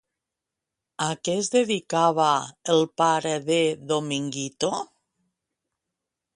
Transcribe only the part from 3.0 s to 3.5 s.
pare